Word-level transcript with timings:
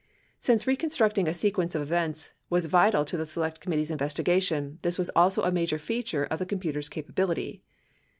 Since 0.39 0.65
reconstructing 0.65 1.27
a 1.27 1.31
sequence 1.35 1.75
of 1.75 1.83
events 1.83 2.33
was 2.49 2.65
vital 2.65 3.05
to 3.05 3.17
the 3.17 3.27
Select 3.27 3.59
Committee's 3.59 3.91
investigation, 3.91 4.79
this 4.81 4.97
was 4.97 5.11
also 5.15 5.43
a 5.43 5.51
major 5.51 5.77
feature 5.77 6.23
of 6.25 6.39
the 6.39 6.45
com 6.47 6.57
puter's 6.59 6.89
capability. 6.89 7.61